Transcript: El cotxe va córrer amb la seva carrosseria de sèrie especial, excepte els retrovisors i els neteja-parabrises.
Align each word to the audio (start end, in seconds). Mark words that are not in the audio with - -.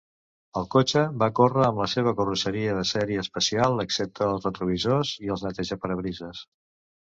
El 0.59 0.63
cotxe 0.75 1.01
va 1.23 1.27
córrer 1.39 1.65
amb 1.67 1.81
la 1.81 1.87
seva 1.93 2.13
carrosseria 2.19 2.73
de 2.77 2.85
sèrie 2.93 3.19
especial, 3.25 3.77
excepte 3.85 4.25
els 4.31 4.49
retrovisors 4.51 5.13
i 5.27 5.31
els 5.37 5.45
neteja-parabrises. 5.49 6.43